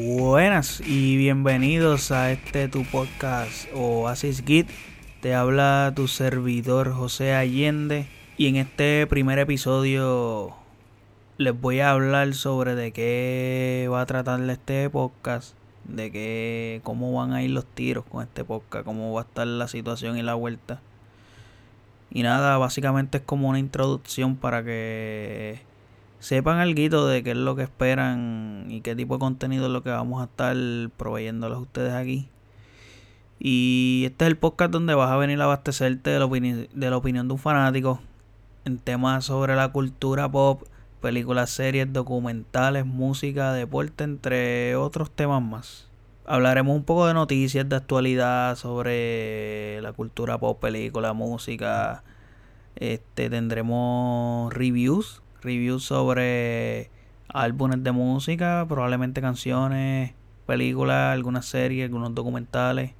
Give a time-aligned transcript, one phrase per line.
[0.00, 4.68] Buenas y bienvenidos a este tu podcast Oasis Git.
[5.20, 10.54] Te habla tu servidor José Allende y en este primer episodio
[11.36, 17.12] les voy a hablar sobre de qué va a tratar este podcast, de qué cómo
[17.12, 20.22] van a ir los tiros con este podcast, cómo va a estar la situación y
[20.22, 20.80] la vuelta.
[22.12, 25.60] Y nada, básicamente es como una introducción para que
[26.20, 29.82] sepan algo de qué es lo que esperan y qué tipo de contenido es lo
[29.82, 30.56] que vamos a estar
[30.96, 32.28] proveyéndoles a ustedes aquí.
[33.38, 36.96] Y este es el podcast donde vas a venir a abastecerte de la, de la
[36.96, 38.00] opinión de un fanático
[38.64, 40.62] en temas sobre la cultura pop,
[41.00, 45.88] películas, series, documentales, música, deporte, entre otros temas más.
[46.26, 52.02] Hablaremos un poco de noticias de actualidad sobre la cultura pop, película, música.
[52.76, 56.90] Este tendremos reviews reviews sobre
[57.28, 60.14] álbumes de música, probablemente canciones,
[60.46, 62.92] películas, algunas series, algunos documentales.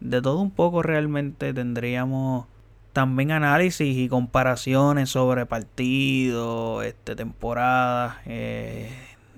[0.00, 2.46] De todo un poco realmente tendríamos
[2.92, 8.16] también análisis y comparaciones sobre partidos, este, temporadas.
[8.26, 8.90] Eh,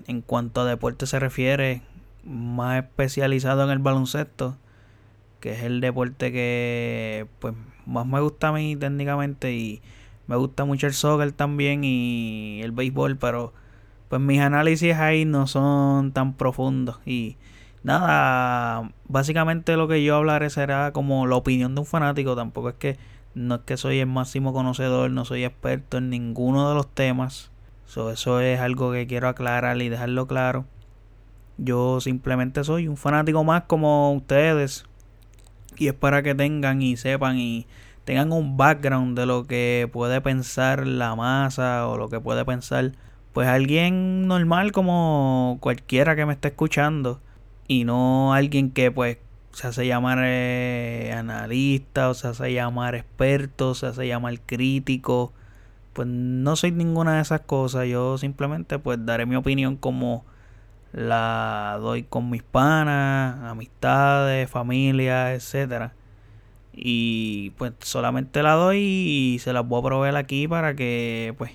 [0.07, 1.81] en cuanto a deporte se refiere,
[2.23, 4.57] más especializado en el baloncesto,
[5.39, 7.53] que es el deporte que pues
[7.85, 9.81] más me gusta a mí técnicamente y
[10.27, 13.53] me gusta mucho el soccer también y el béisbol, pero
[14.09, 16.99] pues mis análisis ahí no son tan profundos.
[17.05, 17.35] Y
[17.83, 22.35] nada, básicamente lo que yo hablaré será como la opinión de un fanático.
[22.35, 22.97] Tampoco es que
[23.33, 27.51] no es que soy el máximo conocedor, no soy experto en ninguno de los temas.
[27.87, 30.65] eso es algo que quiero aclarar y dejarlo claro.
[31.57, 34.85] Yo simplemente soy un fanático más como ustedes.
[35.77, 37.65] Y es para que tengan y sepan y
[38.05, 42.93] tengan un background de lo que puede pensar la masa o lo que puede pensar
[43.33, 47.19] pues alguien normal como cualquiera que me esté escuchando
[47.67, 49.17] y no alguien que pues
[49.53, 55.33] se hace llamar eh, analista o se hace llamar experto, se hace llamar crítico.
[55.93, 60.25] Pues no soy ninguna de esas cosas, yo simplemente pues daré mi opinión como
[60.91, 65.93] la doy con mis panas, amistades, familia, etcétera
[66.73, 71.51] y pues solamente la doy y se las voy a proveer aquí para que pues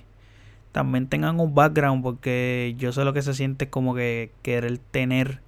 [0.73, 5.41] también tengan un background porque yo sé lo que se siente como que querer tener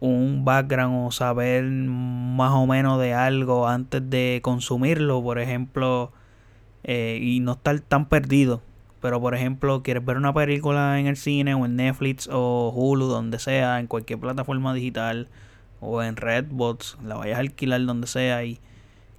[0.00, 5.22] un background o saber más o menos de algo antes de consumirlo.
[5.22, 6.12] Por ejemplo
[6.82, 8.60] eh, y no estar tan perdido.
[9.00, 13.06] Pero por ejemplo quieres ver una película en el cine o en Netflix o Hulu
[13.06, 15.28] donde sea en cualquier plataforma digital
[15.84, 18.60] o en Redbox, la vayas a alquilar donde sea y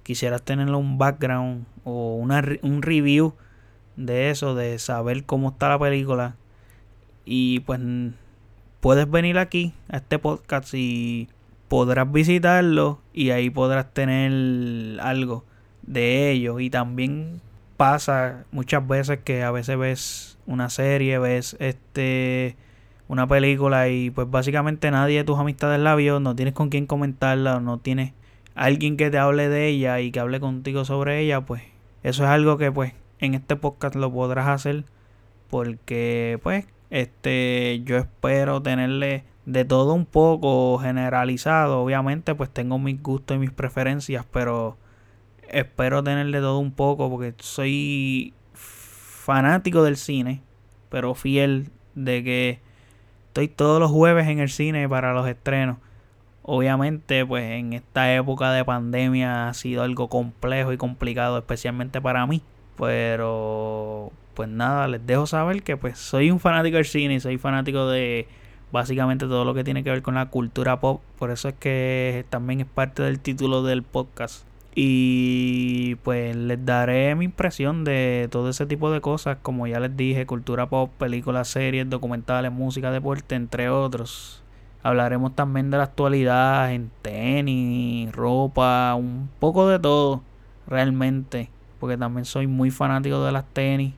[0.02, 3.34] quisieras tener un background o una, un review
[3.96, 6.36] de eso, de saber cómo está la película.
[7.24, 7.80] Y pues
[8.80, 11.28] puedes venir aquí a este podcast y
[11.68, 15.44] podrás visitarlo y ahí podrás tener algo
[15.82, 16.60] de ello.
[16.60, 17.40] Y también
[17.76, 22.56] pasa muchas veces que a veces ves una serie, ves este
[23.08, 26.86] una película y pues básicamente nadie de tus amistades la vio, no tienes con quién
[26.86, 28.12] comentarla, no tienes
[28.54, 31.62] alguien que te hable de ella y que hable contigo sobre ella, pues
[32.02, 34.84] eso es algo que pues en este podcast lo podrás hacer
[35.48, 43.00] porque pues este yo espero tenerle de todo un poco generalizado, obviamente pues tengo mis
[43.02, 44.76] gustos y mis preferencias, pero
[45.48, 50.42] espero tenerle todo un poco porque soy fanático del cine,
[50.88, 52.65] pero fiel de que
[53.36, 55.76] Estoy todos los jueves en el cine para los estrenos.
[56.42, 62.26] Obviamente, pues en esta época de pandemia ha sido algo complejo y complicado, especialmente para
[62.26, 62.40] mí.
[62.78, 67.36] Pero, pues nada, les dejo saber que pues soy un fanático del cine y soy
[67.36, 68.26] fanático de
[68.72, 71.02] básicamente todo lo que tiene que ver con la cultura pop.
[71.18, 74.46] Por eso es que también es parte del título del podcast.
[75.86, 79.96] Y pues les daré mi impresión de todo ese tipo de cosas, como ya les
[79.96, 84.42] dije, cultura pop, películas, series, documentales, música, deporte, entre otros.
[84.82, 90.22] Hablaremos también de la actualidad en tenis, ropa, un poco de todo,
[90.66, 93.94] realmente, porque también soy muy fanático de las tenis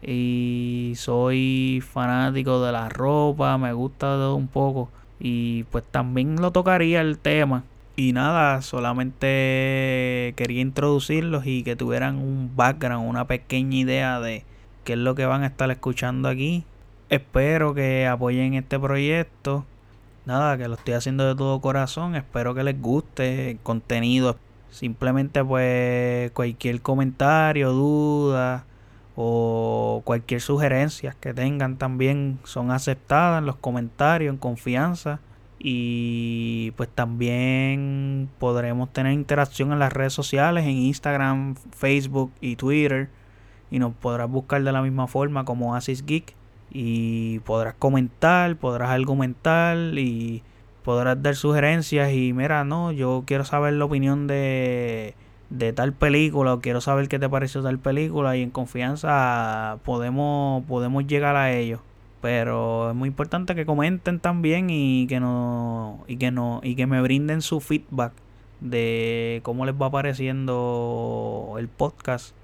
[0.00, 4.88] y soy fanático de la ropa, me gusta de todo un poco
[5.18, 7.64] y pues también lo tocaría el tema
[7.98, 14.44] y nada, solamente quería introducirlos y que tuvieran un background, una pequeña idea de
[14.84, 16.64] qué es lo que van a estar escuchando aquí.
[17.10, 19.64] Espero que apoyen este proyecto.
[20.26, 22.14] Nada, que lo estoy haciendo de todo corazón.
[22.14, 24.36] Espero que les guste el contenido.
[24.70, 28.64] Simplemente pues cualquier comentario, duda
[29.16, 35.18] o cualquier sugerencia que tengan también son aceptadas en los comentarios, en confianza.
[35.58, 43.10] Y pues también podremos tener interacción en las redes sociales, en Instagram, Facebook y Twitter.
[43.70, 46.34] Y nos podrás buscar de la misma forma como Asis Geek.
[46.70, 50.42] Y podrás comentar, podrás argumentar y
[50.84, 52.12] podrás dar sugerencias.
[52.12, 55.14] Y mira, no, yo quiero saber la opinión de
[55.50, 60.64] de tal película o quiero saber qué te pareció tal película y en confianza podemos
[60.66, 61.80] podemos llegar a ello
[62.20, 66.86] pero es muy importante que comenten también y que no y que no y que
[66.86, 68.12] me brinden su feedback
[68.60, 72.34] de cómo les va pareciendo el podcast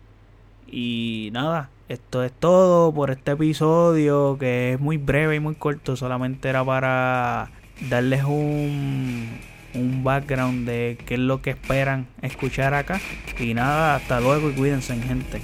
[0.66, 5.96] y nada esto es todo por este episodio que es muy breve y muy corto
[5.96, 7.50] solamente era para
[7.90, 9.38] darles un
[9.74, 13.00] un background de qué es lo que esperan escuchar acá.
[13.38, 15.40] Y nada, hasta luego y cuídense, gente.